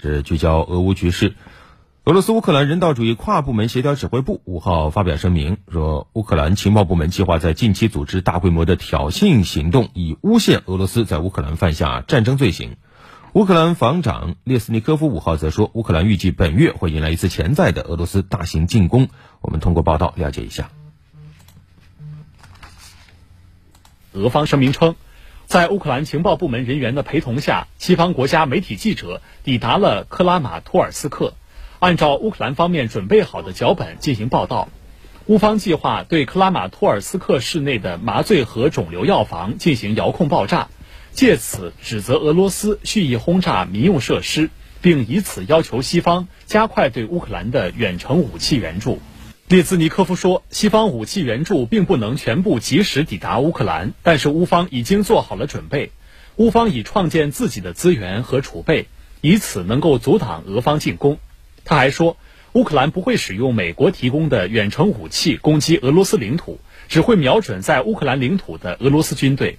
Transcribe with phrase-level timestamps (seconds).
[0.00, 1.34] 是聚焦俄乌局势。
[2.04, 12.76] 俄罗斯乌克兰人道主义跨部门协调指挥部五号发表声明，说乌克兰情报部门计划在近期组织大规模的挑衅行动，以诬陷俄罗斯在乌克兰犯下战争罪行。
[13.34, 19.08] 乌克兰防长列斯尼科夫五号则说，乌克兰预计本月会迎来一次潜在的俄罗斯大型进攻。
[19.42, 20.70] 我们通过报道了解一下。
[24.14, 24.96] 俄方声明称。
[25.50, 31.34] 在乌克兰情报部门人员的陪同下，西方国家媒体记者抵达了克拉马托尔斯克，
[31.80, 34.68] 按照乌克兰方面准备好的脚本进行报道。
[35.26, 40.68] 乌方计划对克拉马托尔斯克市内的麻醉和肿瘤药房进行遥控爆炸，
[41.10, 49.00] 借此指责俄罗斯蓄意轰炸民用设施，并以此要求西方加快对乌克兰的远程武器援助。
[49.50, 55.90] 列兹尼科夫说：“西方武器援助并不能全部及时抵达乌克兰，但是乌方已经做好了准备。
[56.36, 58.86] 乌方已创建自己的资源和储备，
[59.20, 61.18] 以此能够阻挡俄方进攻。”
[61.66, 62.16] 他还说
[62.54, 69.58] ：“乌克兰不会使用美国提供的远程武器攻击俄罗斯领土，只会瞄准在乌克兰领土的俄罗斯军队。”